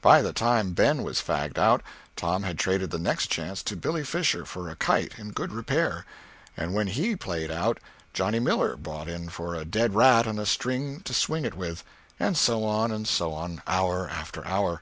[0.00, 1.82] By the time Ben was fagged out,
[2.16, 6.06] Tom had traded the next chance to Billy Fisher for a kite, in good repair;
[6.56, 7.76] and when he played out,
[8.14, 12.38] Johnny Miller bought in for a dead rat and a string to swing it with—and
[12.38, 14.80] so on, and so on, hour after hour.